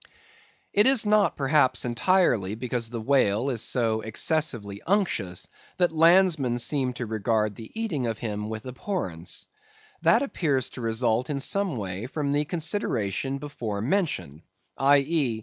It 0.73 0.87
is 0.87 1.05
not, 1.05 1.37
perhaps, 1.37 1.85
entirely 1.85 2.55
because 2.55 2.89
the 2.89 2.99
whale 2.99 3.51
is 3.51 3.61
so 3.61 4.01
excessively 4.01 4.81
unctuous 4.87 5.47
that 5.77 5.91
landsmen 5.91 6.57
seem 6.57 6.93
to 6.93 7.05
regard 7.05 7.53
the 7.53 7.69
eating 7.79 8.07
of 8.07 8.17
him 8.17 8.49
with 8.49 8.65
abhorrence; 8.65 9.45
that 10.01 10.23
appears 10.23 10.71
to 10.71 10.81
result, 10.81 11.29
in 11.29 11.39
some 11.39 11.77
way, 11.77 12.07
from 12.07 12.31
the 12.31 12.45
consideration 12.45 13.37
before 13.37 13.79
mentioned: 13.79 14.41
_i.e. 14.79 15.39